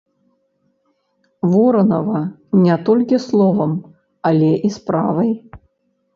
Воранава 1.51 2.21
не 2.63 2.75
толькі 2.89 3.21
словам, 3.27 3.71
але 4.33 4.51
і 4.71 4.75
справай. 4.81 5.31